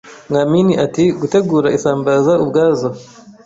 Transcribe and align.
mwamini 0.29 0.73
ati 0.85 1.03
gutegura 1.19 1.67
isambaza 1.77 2.33
ubwazo, 2.43 2.89